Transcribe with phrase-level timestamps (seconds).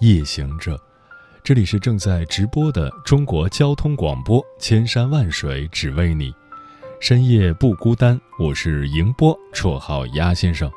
[0.00, 0.80] 夜行者，
[1.42, 6.32] 这里是正在直播的中国交通广播，千山万水只为你，
[7.00, 8.18] 深夜不孤单。
[8.38, 10.70] 我是迎波，绰号鸭先生。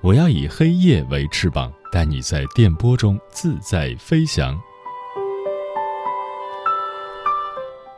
[0.00, 4.56] 我要以黑夜为翅膀，带你在电波中自在飞翔。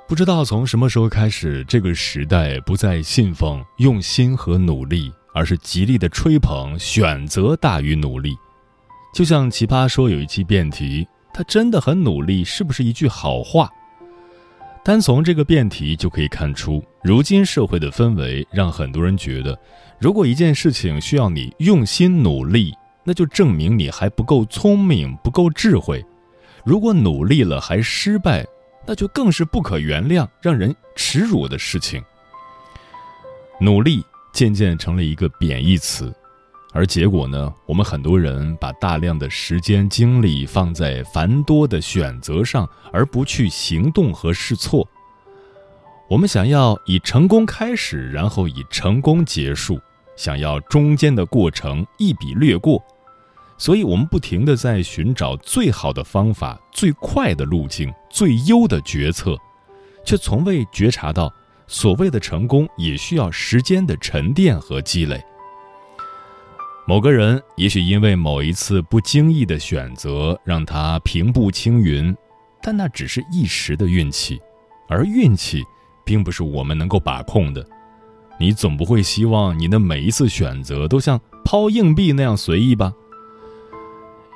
[0.09, 8.35] 不知道从什么时候开始，这个时代不再信奉用心和努力，而是极力的吹捧选择大于努力。
[9.13, 13.71] 就像奇葩说有一期辩题，他真的很努力，是不是一句好话？
[14.83, 19.57] 单从这个辩题就可以看出，如今社会的氛围让很多人觉得，
[20.01, 26.01] 如果一件事情需要你用心努力，那就证明你还不够聪明、不够智慧；
[26.65, 28.45] 如果努力了还失败，
[28.87, 32.03] 那就更是不可原谅、让人耻辱的事情。
[33.61, 36.13] 努力渐渐成了一个贬义词。
[36.75, 37.53] 而结果呢？
[37.67, 44.89] 我们很多人把大量的时间精力放在繁多的选择上，而不去行动和试错。
[46.09, 49.79] 我们想要以成功开始，然后以成功结束，
[50.17, 52.83] 想要中间的过程一笔略过，
[53.59, 59.37] 所以我们不停的在寻找最好的方法、最快的路径、最优的决策，
[60.07, 61.31] 却从未觉察到，
[61.67, 65.23] 所谓的成功也需要时间的沉淀和积累。
[66.85, 72.15] 某个人也许因为某一次不经意的选择让他平步青云，
[72.61, 74.41] 但那只是一时的运气，
[74.89, 75.63] 而运气
[76.05, 77.65] 并不是我们能够把控的。
[78.37, 82.93] 你总不会希望你的每一次选择都像抛硬币那样随意吧？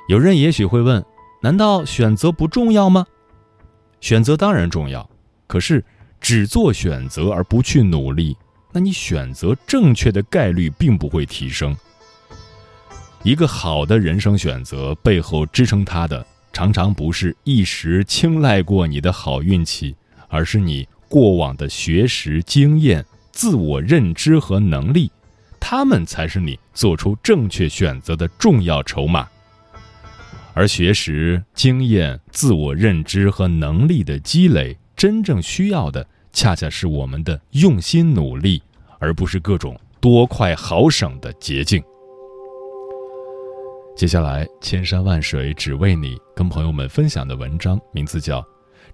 [0.07, 1.03] 有人也许会问：
[1.41, 3.05] 难道选择不重要吗？
[3.99, 5.09] 选择当然重要，
[5.47, 5.83] 可是
[6.21, 8.37] 只做选择而不去努力，
[8.71, 11.75] 那你选择正确的概率并不会提升。
[13.27, 19.93] 一个好的人生选择背后支撑他的，常常不是一时青睐过你的好运气，
[20.29, 25.11] 而是你过往的学识经验、自我认知和能力，
[25.59, 29.27] 他们才是你做出正确选择的重要筹码。
[30.53, 38.63] 而学识、经验、自我认知和能力的积累，真正需要的，恰恰是我们的用心努力，
[38.99, 41.83] 而不是各种多快好省的捷径。
[43.97, 48.39] 接下来，千山万水只为你，跟朋友们分享的文章名字叫《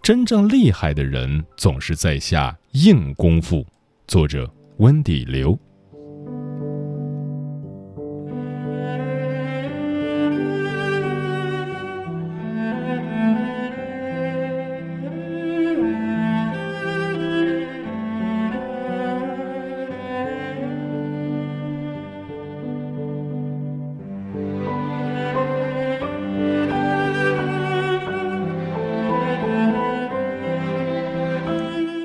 [0.01, 3.57] 真正厉害的人总是在下硬功夫》，
[4.07, 5.59] 作者温迪刘。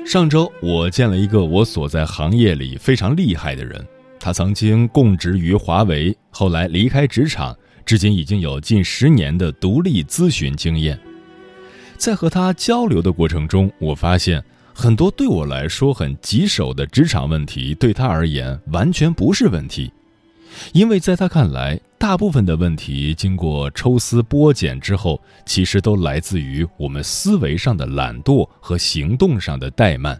[0.09, 3.79] 上周我见了一个我所在行业里非常厉害的人，
[4.19, 7.55] 他曾经供职于华为，后来离开职场，
[7.85, 10.99] 至今已经有近十年的独立咨询经验。
[11.95, 14.43] 在和他交流的过程中，我发现
[14.73, 19.91] 很多对我来说很棘手的职场问题，对他而言完全不是问题。
[20.73, 30.17] 因为在他看来，大部分的问题经过抽丝剥茧之后，其实都来自于我们思维上的懒惰和行动上的怠慢。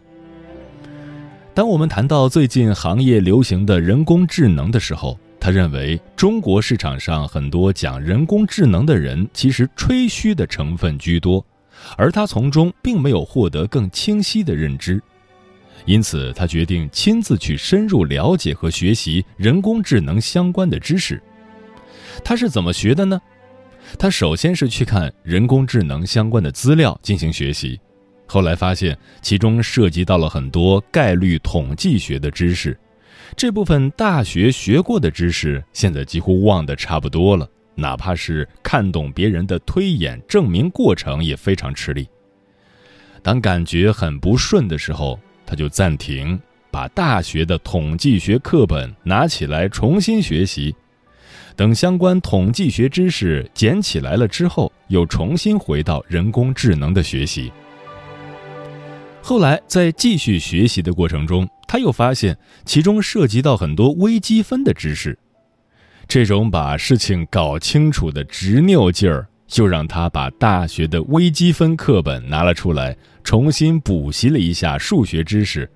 [1.54, 11.42] 当我们谈到最近行业流行的人工智能的时候，他认为中国市场上很多讲人工智能的人其实吹嘘的成分居多，
[11.96, 15.02] 而他从中并没有获得更清晰的认知。
[15.86, 21.20] 因此，他决定亲自去深入了解和学习人工智能相关的知识。
[22.24, 23.20] 他是怎么学的呢？
[23.98, 27.80] 他首先是去看人工智能相关的资料进行学习，
[28.26, 32.78] 后来发现其中涉及到了很多概率统计学的知识，
[33.36, 42.06] 这部分大学学过的知识现在几乎忘得差不多了，哪怕是看懂别人的推演证明过程也非常吃力。
[43.22, 46.38] 当感觉很不顺的时候，他就暂停，
[46.70, 50.74] 把大学的统计学课本拿起来重新学习。
[51.60, 57.52] 等相关统计学知识捡起来了之后，又重新回到人工智能的学习。
[59.20, 62.34] 后来在继续学习的过程中，他又发现
[62.64, 65.18] 其中涉及到很多微积分的知识。
[66.08, 75.70] 这种把事情搞清楚的执拗劲儿，就让他把大学的微积分课本拿了出来，重新补习了一下数学知识。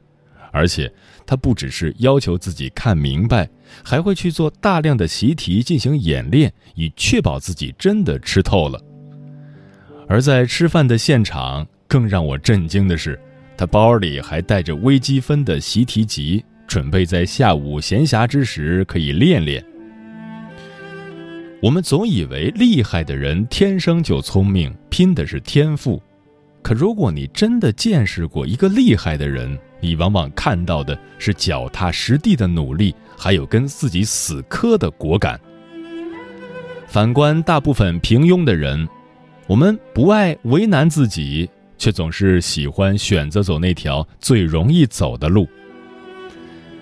[0.55, 0.91] 而且，
[1.27, 3.51] 他不只是要求自己看明白，
[3.83, 8.81] 还会去做大量的习题进行演练，以确保自己真的吃透了。
[10.06, 13.19] 而在吃饭的现场，更让我震惊的是。
[13.56, 19.65] 他包里还带着微积分的习题集，准备在下午闲暇之时可以练练。
[21.62, 26.01] 我们总以为厉害的人天生就聪明，拼的是天赋。
[26.65, 35.39] 可如果你真的见识过一个厉害的人，你往往看到的是脚踏实地的努力，还有跟自己死磕的果敢。
[36.87, 38.89] 反观大部分平庸的人，
[39.47, 41.49] 我们不爱为难自己。
[41.77, 45.47] 却总是喜欢选择走那条最容易走的路。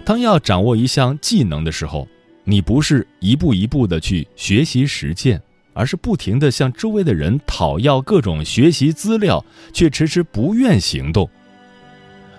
[0.04, 2.06] 当要掌握一项技能的时候，
[2.44, 5.42] 你不是一步一步的去学习实践，
[5.74, 11.28] 而是不停的向周围的人讨要各种学习资料，却迟迟不愿行动。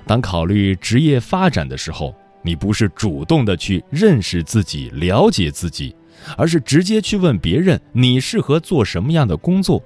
[0.05, 5.95] 当考虑职业发展的时候，你不是主动的去认识自己、了解自己，
[6.35, 9.81] 而是直接去问别人你适合做什么样的工作。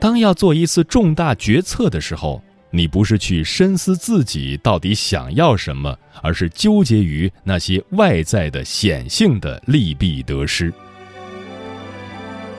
[0.00, 10.72] 当要做一次重大决策的时候，你不是去深思自己到底想要什么，而是纠结于那些外在的显性的利弊得失。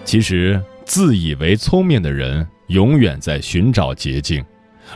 [0.03, 4.43] 其实，自以为聪明的人永远在寻找捷径，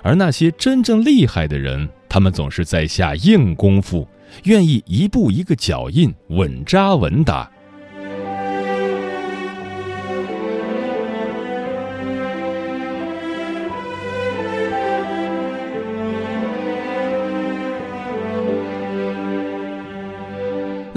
[0.03, 4.05] 而那些真正厉害的人，他们总是在下硬功夫，
[4.43, 7.49] 愿意一步一个脚印，稳扎稳打。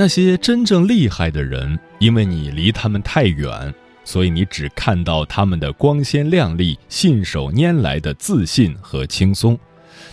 [0.00, 3.74] 那些真正厉害的人，因为你离他们太远，
[4.08, 9.58] 所以你只看到他们的光鲜亮丽、信手拈来的自信和轻松，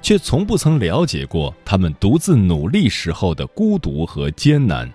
[0.01, 4.91] 却从不曾了解过他们独自努力时候的孤独和艰难。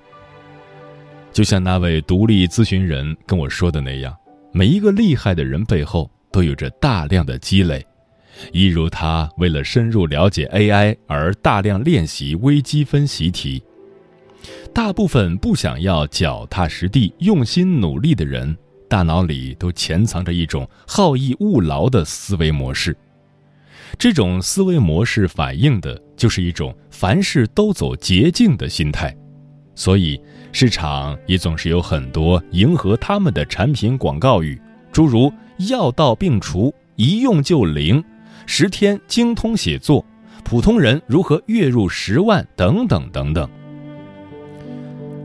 [1.33, 4.15] 就像那位独立咨询人跟我说的那样，
[4.53, 7.83] 每一个厉害的人背后都有着大量的积累，
[8.53, 13.63] 一如他为了深入了解 AI 而大量练习微积分习题。
[14.75, 18.55] 大部分不想要脚踏实地、用心努力的人，
[18.91, 22.95] 大脑里都潜藏着一种好逸恶劳的思维模式。
[23.97, 29.17] 这种思维模式反映的就是一种凡事都走捷径的心态，
[29.77, 30.21] 所以
[30.51, 34.61] 市场也总是有很多迎合他们的产品广告语，
[34.91, 35.33] 诸如
[35.71, 38.03] “药到病除，一用就灵
[38.45, 40.05] ”，“十天精通写作
[40.43, 43.49] ”，“普通人如何月入十万”等等等等。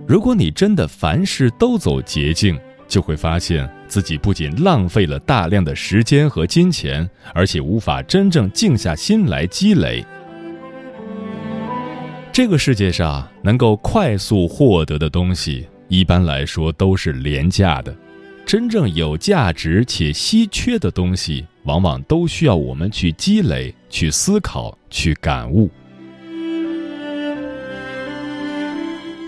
[0.07, 10.05] 如果你真的凡事都走捷径，就会发现自己不仅浪费了大量的时间和金钱，而且无法真正静下心来积累。
[12.31, 17.93] 这个世界上能够快速获得的东西，一般来说都是廉价的；
[18.45, 25.69] 真正有价值且稀缺的东西，往往都需要我们去积累、去思考、去感悟。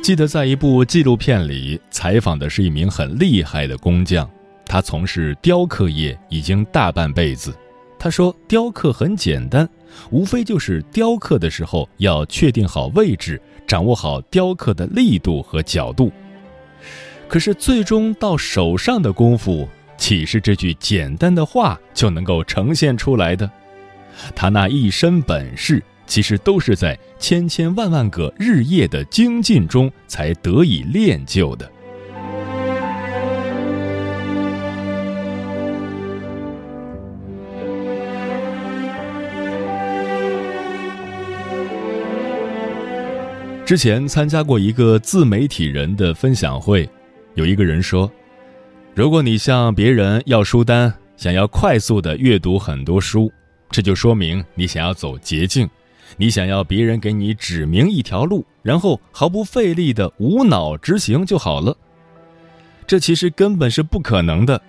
[0.08, 4.26] 记得在一部纪录片里采访的是一名很厉害的工匠，
[4.66, 7.54] 他从事雕刻业已经大半辈子。
[8.00, 9.68] 他说：“雕刻很简单，
[10.10, 13.38] 无非就是雕刻的时候要确定好位置，
[13.68, 16.10] 掌握好雕刻的力度和角度。
[17.28, 23.52] 可是最终到手上的功夫，岂是这句简单的话就能够呈现出来的？
[24.34, 31.70] 他那一身本事。”其实都是在千千万万个日夜的精进中才得以练就的。
[43.66, 46.90] 之前参加过一个自媒体人的分享会，
[47.36, 48.10] 有一个人说
[48.96, 53.30] ：“如果你向别人要书单，想要快速的阅读很多书，
[53.70, 55.70] 这就说明你想要走捷径。”
[56.16, 61.76] 你想要别人给你指明一条路，然后毫不费力的无脑执行就好了，
[62.88, 64.62] 这其实根本是不可能的。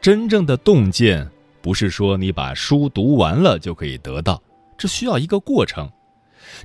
[0.00, 1.28] 真正的洞见
[1.60, 4.42] 不是说你把书读完了就可以得到，
[4.78, 5.90] 这需要一个过程。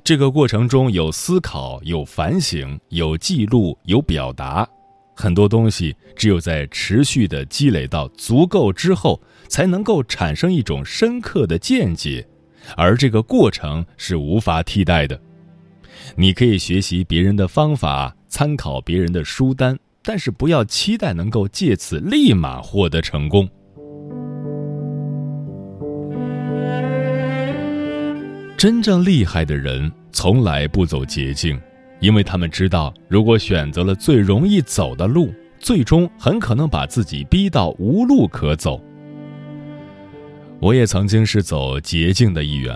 [0.02, 4.66] 这个过程中有思考、有反省、有记录、有表达。
[5.16, 12.26] 很多东西只有在持续的积累到足够之后，才能够产生一种深刻的见解，
[12.76, 15.20] 而这个过程是无法替代的。
[16.16, 23.48] 你可以学习别人的方法，参考别人的书单，但是不要期待能够借此立马获得成功。
[28.56, 31.60] 真正厉害的人从来不走捷径，
[32.00, 38.82] 因为他们知道，如果选择了最容易走的路，最终很可能把自己逼到无路可走。
[40.64, 42.74] 我也曾经是走捷径的一员，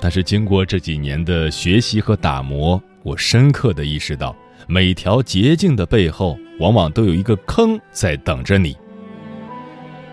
[0.00, 4.34] 但是经过这几年的学习和打磨，我深刻的意识到，
[4.66, 8.76] 每条捷径的背后，往往都有一个坑在等着你。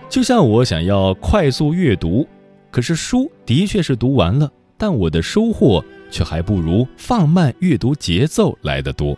[0.07, 2.27] 就像我想要快速阅读，
[2.69, 4.47] 可是书的确是读完了。
[4.77, 9.17] 但我的收获却还不如放慢阅读节奏来得多。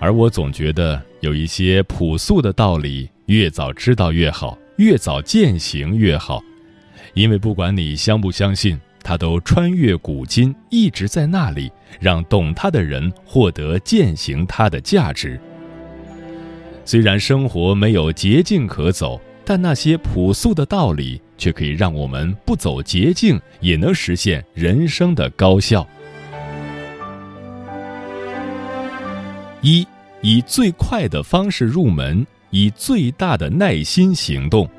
[0.00, 6.42] 而我总觉得有一些朴素的道理，越早知道越好，越早践行越好，
[7.14, 15.40] 因为不管你相不相信，他都穿越古今，一直在那里，让懂他的人获得践行他的价值。
[16.84, 21.20] 虽然生活没有捷径可走，但那些朴素的道理。
[21.36, 25.84] 却可以让我们不走捷径，也能实现人生的高效。
[29.60, 29.84] 一，
[30.20, 34.70] 以最快的方式入门，以最大的耐心行动。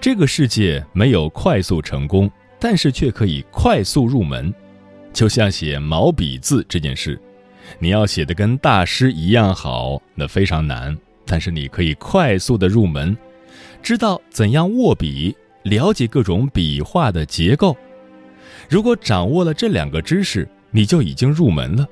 [0.00, 4.54] 这个世界没有快速成功，但是却可以快速入门。
[5.12, 7.18] 就像写毛笔字这件事，
[7.78, 10.96] 你要写的跟大师一样好，那非常难。
[11.24, 13.16] 但是你可以快速的入门。
[13.82, 15.34] 知道怎样握笔，
[15.64, 17.76] 了解各种笔画的结构。
[18.68, 21.86] 如果掌握了这两个知识，你就已经入门了。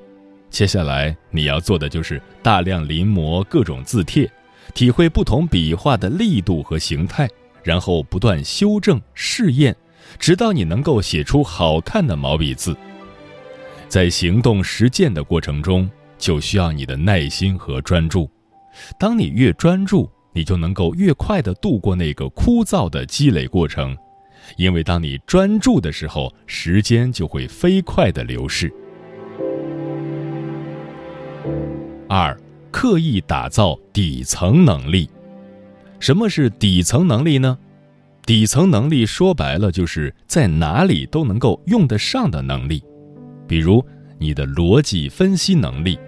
[0.51, 4.31] 接下来你要做的就是大量临摹各种字帖，
[4.73, 7.29] 体会不同笔画的力度和形态，
[7.65, 9.75] 然后不断修正试验，
[10.19, 12.77] 直到你能够写出好看的毛笔字。
[13.89, 18.31] 在行动实践的过程中，就需要你的耐心和专注。
[18.99, 23.97] 当你越专注，你就能够越快地度过那个枯燥的积累过程，
[24.57, 28.73] 因为当你专注的时候，时间就会飞快地流逝。
[32.09, 32.37] 二，
[32.71, 35.09] 刻意打造底层能力。
[36.05, 37.57] 什么是底层能力呢？
[38.27, 42.85] 底层能力说白了就是在哪里都能够用得上的能力，
[43.49, 43.83] 比如
[44.19, 45.99] 你的逻辑分析能力。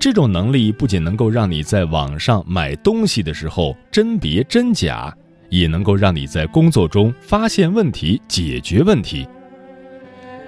[0.00, 5.16] 这种能力不仅能够让你在网上买东西的时候甄别真假，
[5.48, 9.24] 也能够让你在工作中发现问题、解决问题。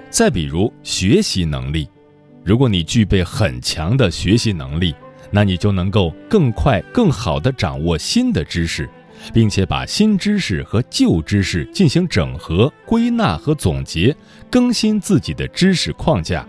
[0.09, 1.87] 再比如学习能力，
[2.43, 4.93] 如果你具备很强的学习能力，
[5.33, 8.87] 那你就能够更快、更好地掌握新的知识，
[9.33, 14.15] 并且把新知识和旧知识进行整合、归纳和总结，
[14.49, 16.47] 更新自己的知识框架。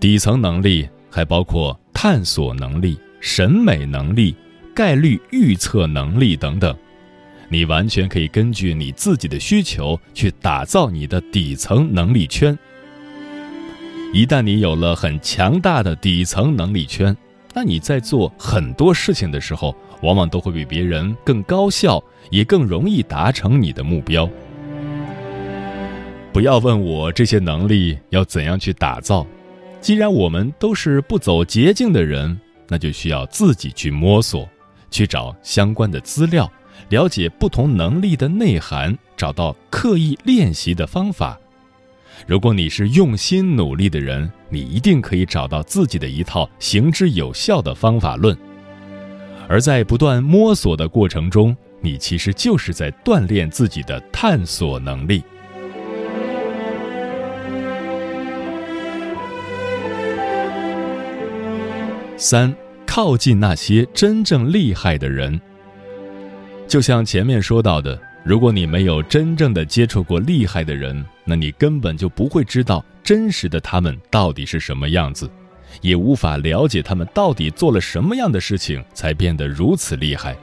[0.00, 0.88] 底层能力。
[1.12, 4.32] 还包括探索能力、审美能力、
[4.72, 6.72] 概率预测能力等等，
[7.48, 12.56] 你完全可以根据你自己的需求去打造你的底层能力圈。
[14.12, 17.16] 一旦你有了很强大的底层能力圈，
[17.54, 24.28] 那你在做很多事情的时候，往往都会比别人更高效，也更容易达成你的目标。
[26.32, 29.24] 不要问我这些能力要怎样去打造。
[29.80, 32.36] 既然我们都是不走捷径的人，
[32.66, 34.48] 那就需要自己去摸索，
[34.90, 36.50] 去找相关的资料，
[36.88, 41.38] 了解不同能力的内涵，找到刻意练习的方法。
[42.26, 48.36] 如果你是用心努力的人，你一定可以找到自己的一套行之有效的方法论。
[49.48, 55.22] 而在不断摸索的过程中，你其实就是在锻炼自己的探索能力。
[62.16, 62.54] 三，
[62.86, 65.40] 靠近那些真正厉害的人。
[66.68, 75.30] 就像前面说到的，如果你没有真正的接触过厉害的人，那你根本就不会知道真实的他们到底是什么样子，
[75.80, 80.36] 也无法了解他们到底做了什么样的事情才变得如此厉害。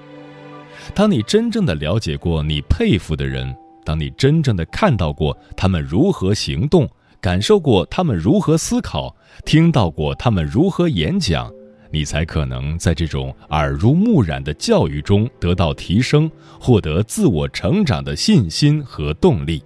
[0.96, 3.54] 当你真正的了解过你佩服的人，
[3.84, 6.90] 当你真正的看到过他们如何行动，
[7.20, 9.14] 感受过他们如何思考，
[9.44, 11.52] 听到过他们如何演讲。
[11.92, 19.62] 你才可能在这种耳濡目染的教育中得到提升，获得自我成长的信心和动力。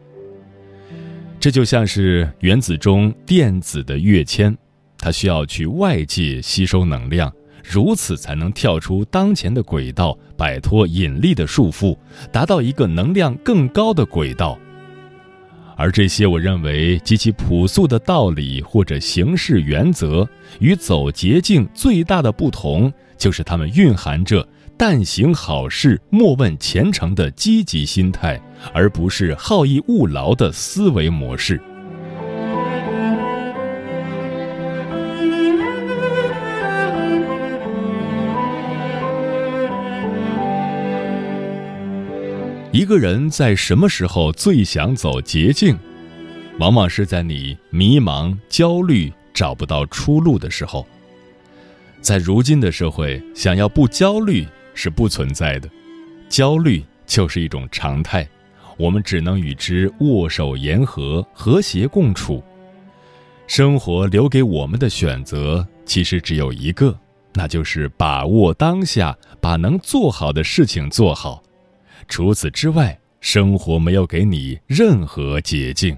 [1.41, 4.55] 这就像是原子中电子的跃迁，
[4.99, 7.33] 它需要去外界吸收能量，
[7.63, 11.97] 如此才能跳出当前的轨道，摆脱引力的束缚，
[12.31, 14.55] 达到一个能量更高的轨道。
[15.75, 20.29] 而这些我认为极其朴素的道理或者行事原则，
[20.59, 24.47] 与走捷径最大的不同，就是它们蕴含着
[24.83, 28.41] “但行好事，莫问前程”的积极心态，
[28.73, 31.61] 而不是好逸恶劳的思维模式。
[42.71, 45.77] 一个人在什么时候最想走捷径？
[46.57, 50.83] 往往是在你迷茫、焦虑、找不到出路的时候。
[52.01, 55.69] 在如今的社会，想要不焦虑是不存在的，
[56.29, 58.27] 焦虑就是一种常态，
[58.77, 62.43] 我们只能与之握手言和，和谐共处。
[63.47, 66.97] 生活留给我们的选择其实只有一个，
[67.33, 71.43] 那就是把握当下，把能做好的事情做好。
[72.07, 75.97] 除此之外，生活没有给你任何捷径。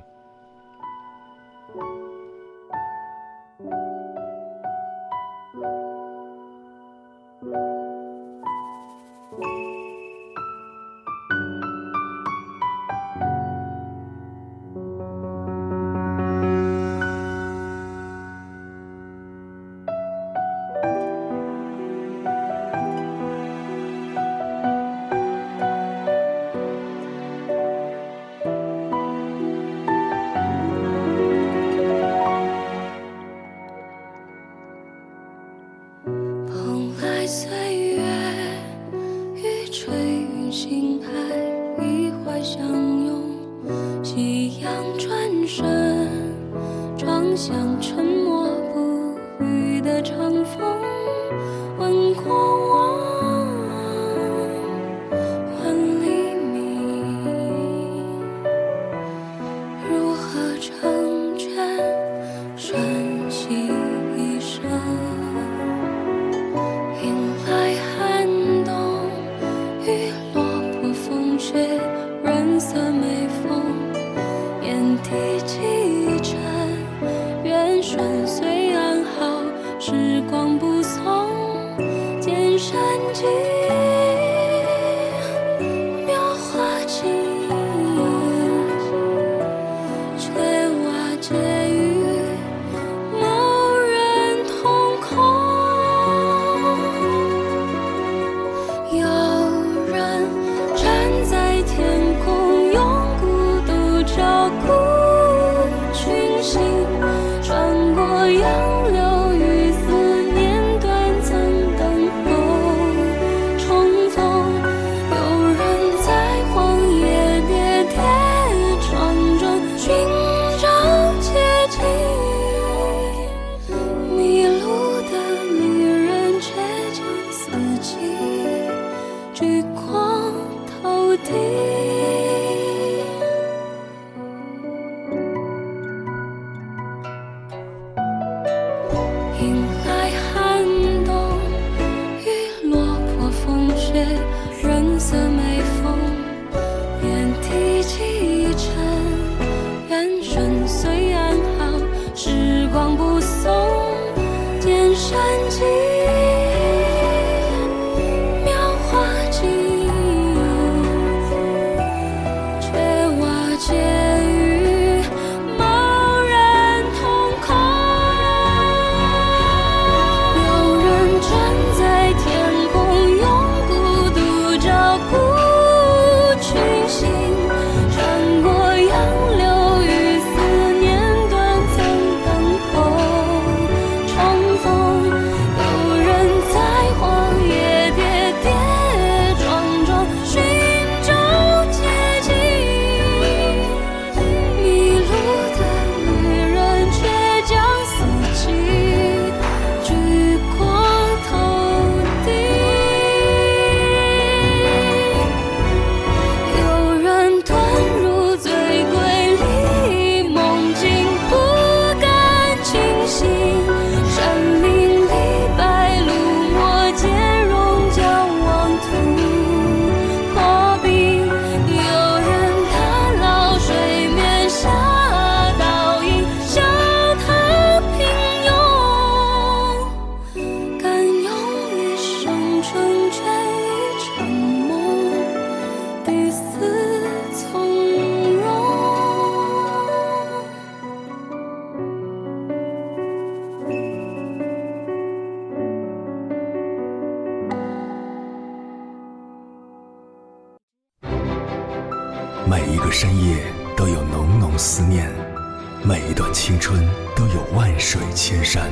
[258.33, 258.67] 千山。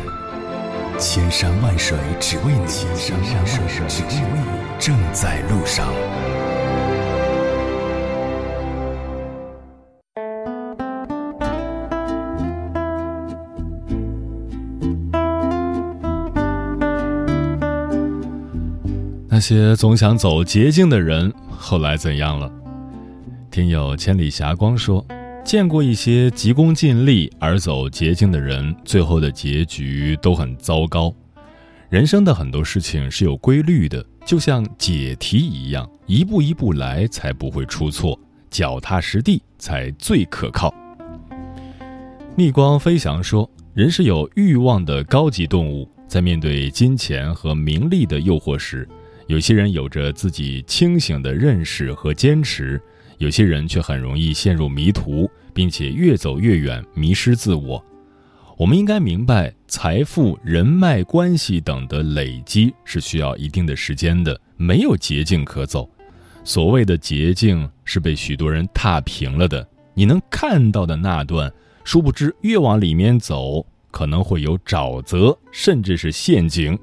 [0.98, 5.88] 千山万水只为你，千山万水只为你，正在路上。
[19.30, 22.52] 那些总想走捷径的人，后来怎样了？
[23.52, 25.06] 听友千里霞光说，
[25.44, 31.14] 见过一些急功近利而走捷径的人，最后的结局都很糟糕。
[31.90, 38.18] 人生的很多事情是有规律的，就像解题一样，一步一步来才不会出错，
[38.50, 40.74] 脚踏实地才最可靠。
[42.36, 48.88] 逆光飞翔说，人是有欲望的高级动物，在面对金钱和名利的诱惑时。
[49.28, 52.82] 有些人有着自己清醒的认识和坚持，
[53.22, 57.86] 有些人却很容易陷入迷途，并且越走越远，迷失自我。
[58.58, 65.88] 我们应该明白，财富、人脉关系等的累积是需要一定的时间的，没有捷径可走。
[66.44, 69.68] 所谓的捷径是被许多人踏平了的。
[69.94, 71.54] 你能看到的那段，
[71.84, 76.76] 殊不知越往里面走，可能会有沼泽，甚至是陷阱。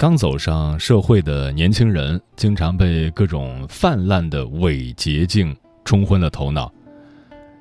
[0.00, 6.72] 刚走上社会的年轻人，经常被各种泛滥的伪捷径冲昏了头脑。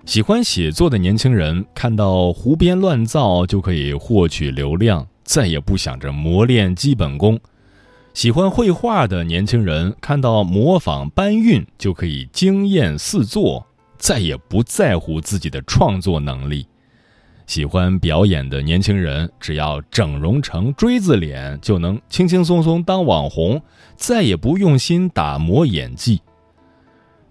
[0.06, 7.36] 喜欢写作的年轻人看到胡编乱造就可以获取流量，再也不想着磨练基本功；
[8.14, 16.66] 喜欢绘画的年轻人看到模仿搬运就可以惊艳四座，再也不在乎自己的创作能力。
[17.50, 23.60] 喜欢表演的年轻人，只要整容成锥子脸，就能轻轻松松当网红，
[23.96, 26.22] 再也不用心打磨演技。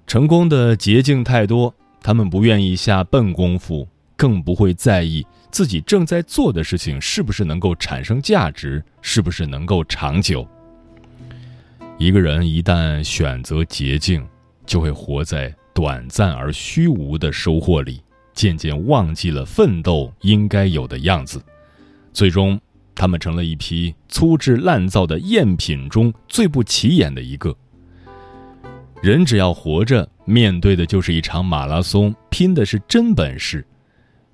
[0.08, 10.44] 成功的捷径太多，他们不愿意下笨功夫，更不会在意自己正在做的事情是不是能够产生价值，是不是能够长久。
[11.96, 14.26] 一个人一旦选择捷径，
[14.66, 18.02] 就会活在短暂而虚无的收获里。
[18.38, 21.42] 渐渐忘记了奋斗应该有的样子，
[22.12, 22.56] 最终，
[22.94, 27.52] 他们成了一批粗制滥造的赝品中最不起眼的一个。
[29.02, 33.66] 人只要活着，面对的就是一场马拉松，拼的是真本事。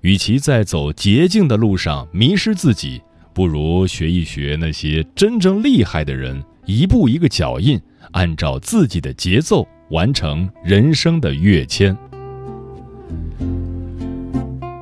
[0.01, 3.01] 与其在走捷径的路上迷失自己，
[3.33, 11.97] 不如学一学那些真正厉害的人，一步一个脚印，按照自己的节奏完成人生的跃迁。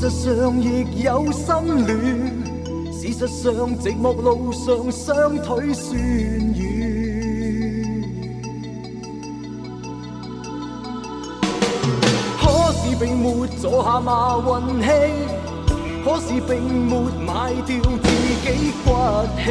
[0.00, 1.44] 事实上亦有心
[1.84, 1.92] 恋，
[2.92, 6.56] 事实上寂寞路上双腿酸软。
[12.38, 14.86] 可是并没坐下马运气，
[16.04, 16.94] 可是并没
[17.26, 18.08] 卖掉自
[18.44, 18.46] 己
[18.84, 18.86] 骨
[19.36, 19.42] 气。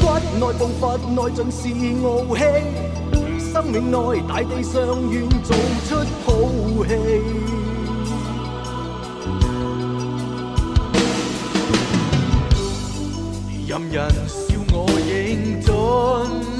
[0.00, 0.04] 骨
[0.38, 1.58] 内步伐内尽是
[2.06, 2.95] 傲气。
[3.56, 5.56] 生命内，大地上愿做
[5.88, 6.30] 出好
[6.84, 6.92] 戏，
[13.66, 13.96] 任人
[14.28, 14.74] 笑我
[15.08, 15.72] 应尽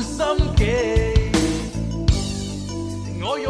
[0.03, 0.25] 心
[0.57, 0.63] 机，
[3.23, 3.47] 我用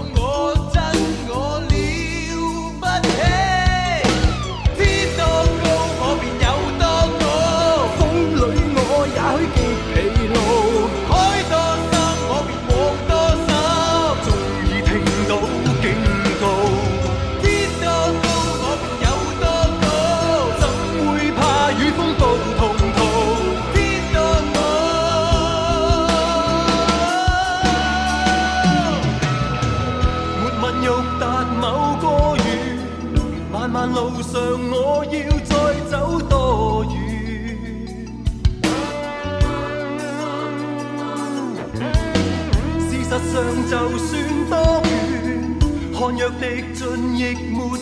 [46.26, 47.78] 若滴尽，亦没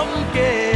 [0.00, 0.69] aunque